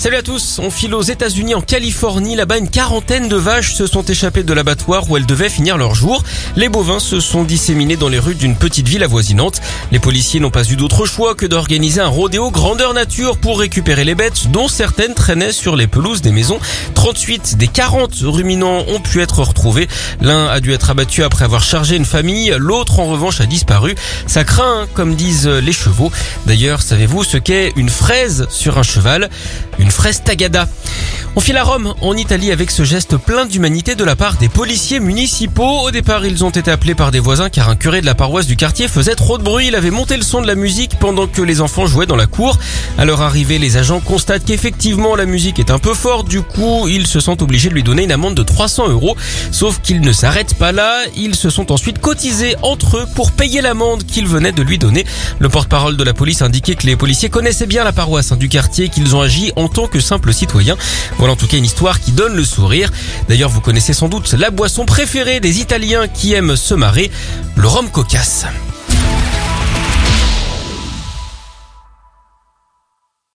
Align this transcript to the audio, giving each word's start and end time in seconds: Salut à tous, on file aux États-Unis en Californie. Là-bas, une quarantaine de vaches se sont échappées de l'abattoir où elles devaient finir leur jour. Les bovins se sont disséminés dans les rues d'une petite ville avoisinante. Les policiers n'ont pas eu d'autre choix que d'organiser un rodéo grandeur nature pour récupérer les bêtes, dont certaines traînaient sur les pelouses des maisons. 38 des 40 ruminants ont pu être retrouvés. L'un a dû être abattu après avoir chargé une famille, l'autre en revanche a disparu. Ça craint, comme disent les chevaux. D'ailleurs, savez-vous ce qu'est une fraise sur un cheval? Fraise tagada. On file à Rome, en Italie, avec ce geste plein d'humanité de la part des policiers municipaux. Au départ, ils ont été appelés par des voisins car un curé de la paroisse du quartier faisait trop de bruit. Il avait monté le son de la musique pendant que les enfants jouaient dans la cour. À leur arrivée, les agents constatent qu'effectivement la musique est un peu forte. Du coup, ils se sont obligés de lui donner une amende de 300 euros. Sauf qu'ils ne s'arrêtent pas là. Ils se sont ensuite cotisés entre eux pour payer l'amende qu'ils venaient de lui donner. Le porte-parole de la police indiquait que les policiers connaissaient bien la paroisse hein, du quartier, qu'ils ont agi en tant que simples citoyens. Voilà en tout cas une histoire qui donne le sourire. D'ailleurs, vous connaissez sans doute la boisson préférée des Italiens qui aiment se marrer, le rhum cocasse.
Salut 0.00 0.14
à 0.14 0.22
tous, 0.22 0.60
on 0.62 0.70
file 0.70 0.94
aux 0.94 1.02
États-Unis 1.02 1.56
en 1.56 1.60
Californie. 1.60 2.36
Là-bas, 2.36 2.58
une 2.58 2.70
quarantaine 2.70 3.28
de 3.28 3.34
vaches 3.34 3.74
se 3.74 3.88
sont 3.88 4.04
échappées 4.04 4.44
de 4.44 4.52
l'abattoir 4.52 5.10
où 5.10 5.16
elles 5.16 5.26
devaient 5.26 5.48
finir 5.48 5.76
leur 5.76 5.96
jour. 5.96 6.22
Les 6.54 6.68
bovins 6.68 7.00
se 7.00 7.18
sont 7.18 7.42
disséminés 7.42 7.96
dans 7.96 8.08
les 8.08 8.20
rues 8.20 8.36
d'une 8.36 8.54
petite 8.54 8.86
ville 8.86 9.02
avoisinante. 9.02 9.60
Les 9.90 9.98
policiers 9.98 10.38
n'ont 10.38 10.52
pas 10.52 10.62
eu 10.70 10.76
d'autre 10.76 11.04
choix 11.04 11.34
que 11.34 11.46
d'organiser 11.46 12.00
un 12.00 12.06
rodéo 12.06 12.52
grandeur 12.52 12.94
nature 12.94 13.38
pour 13.38 13.58
récupérer 13.58 14.04
les 14.04 14.14
bêtes, 14.14 14.52
dont 14.52 14.68
certaines 14.68 15.14
traînaient 15.14 15.50
sur 15.50 15.74
les 15.74 15.88
pelouses 15.88 16.22
des 16.22 16.30
maisons. 16.30 16.60
38 16.94 17.56
des 17.56 17.66
40 17.66 18.12
ruminants 18.22 18.84
ont 18.86 19.00
pu 19.00 19.20
être 19.20 19.40
retrouvés. 19.40 19.88
L'un 20.20 20.46
a 20.46 20.60
dû 20.60 20.72
être 20.72 20.90
abattu 20.90 21.24
après 21.24 21.44
avoir 21.44 21.64
chargé 21.64 21.96
une 21.96 22.04
famille, 22.04 22.54
l'autre 22.56 23.00
en 23.00 23.06
revanche 23.06 23.40
a 23.40 23.46
disparu. 23.46 23.96
Ça 24.28 24.44
craint, 24.44 24.86
comme 24.94 25.16
disent 25.16 25.48
les 25.48 25.72
chevaux. 25.72 26.12
D'ailleurs, 26.46 26.82
savez-vous 26.82 27.24
ce 27.24 27.36
qu'est 27.36 27.72
une 27.74 27.90
fraise 27.90 28.46
sur 28.48 28.78
un 28.78 28.84
cheval? 28.84 29.28
Fraise 29.90 30.22
tagada. 30.22 30.68
On 31.36 31.40
file 31.40 31.56
à 31.56 31.62
Rome, 31.62 31.94
en 32.00 32.16
Italie, 32.16 32.50
avec 32.50 32.70
ce 32.70 32.82
geste 32.82 33.16
plein 33.16 33.46
d'humanité 33.46 33.94
de 33.94 34.02
la 34.02 34.16
part 34.16 34.38
des 34.38 34.48
policiers 34.48 34.98
municipaux. 34.98 35.82
Au 35.82 35.90
départ, 35.92 36.26
ils 36.26 36.44
ont 36.44 36.50
été 36.50 36.68
appelés 36.68 36.96
par 36.96 37.12
des 37.12 37.20
voisins 37.20 37.48
car 37.48 37.68
un 37.68 37.76
curé 37.76 38.00
de 38.00 38.06
la 38.06 38.16
paroisse 38.16 38.48
du 38.48 38.56
quartier 38.56 38.88
faisait 38.88 39.14
trop 39.14 39.38
de 39.38 39.44
bruit. 39.44 39.68
Il 39.68 39.76
avait 39.76 39.92
monté 39.92 40.16
le 40.16 40.24
son 40.24 40.40
de 40.40 40.48
la 40.48 40.56
musique 40.56 40.98
pendant 40.98 41.28
que 41.28 41.40
les 41.40 41.60
enfants 41.60 41.86
jouaient 41.86 42.06
dans 42.06 42.16
la 42.16 42.26
cour. 42.26 42.58
À 42.96 43.04
leur 43.04 43.20
arrivée, 43.20 43.58
les 43.58 43.76
agents 43.76 44.00
constatent 44.00 44.44
qu'effectivement 44.44 45.14
la 45.14 45.26
musique 45.26 45.60
est 45.60 45.70
un 45.70 45.78
peu 45.78 45.94
forte. 45.94 46.28
Du 46.28 46.42
coup, 46.42 46.88
ils 46.88 47.06
se 47.06 47.20
sont 47.20 47.40
obligés 47.40 47.68
de 47.68 47.74
lui 47.74 47.84
donner 47.84 48.02
une 48.02 48.12
amende 48.12 48.34
de 48.34 48.42
300 48.42 48.88
euros. 48.88 49.16
Sauf 49.52 49.80
qu'ils 49.80 50.00
ne 50.00 50.12
s'arrêtent 50.12 50.54
pas 50.54 50.72
là. 50.72 51.02
Ils 51.16 51.36
se 51.36 51.50
sont 51.50 51.70
ensuite 51.70 52.00
cotisés 52.00 52.56
entre 52.62 52.96
eux 52.96 53.06
pour 53.14 53.30
payer 53.30 53.60
l'amende 53.60 54.04
qu'ils 54.04 54.26
venaient 54.26 54.50
de 54.50 54.62
lui 54.62 54.78
donner. 54.78 55.06
Le 55.38 55.48
porte-parole 55.48 55.96
de 55.96 56.02
la 56.02 56.14
police 56.14 56.42
indiquait 56.42 56.74
que 56.74 56.86
les 56.86 56.96
policiers 56.96 57.28
connaissaient 57.28 57.66
bien 57.66 57.84
la 57.84 57.92
paroisse 57.92 58.32
hein, 58.32 58.36
du 58.36 58.48
quartier, 58.48 58.88
qu'ils 58.88 59.14
ont 59.14 59.20
agi 59.20 59.52
en 59.54 59.68
tant 59.78 59.86
que 59.86 60.00
simples 60.00 60.34
citoyens. 60.34 60.76
Voilà 61.18 61.34
en 61.34 61.36
tout 61.36 61.46
cas 61.46 61.56
une 61.56 61.64
histoire 61.64 62.00
qui 62.00 62.10
donne 62.10 62.34
le 62.34 62.42
sourire. 62.44 62.90
D'ailleurs, 63.28 63.48
vous 63.48 63.60
connaissez 63.60 63.92
sans 63.92 64.08
doute 64.08 64.32
la 64.32 64.50
boisson 64.50 64.84
préférée 64.84 65.38
des 65.38 65.60
Italiens 65.60 66.08
qui 66.08 66.32
aiment 66.32 66.56
se 66.56 66.74
marrer, 66.74 67.12
le 67.54 67.68
rhum 67.68 67.88
cocasse. 67.88 68.44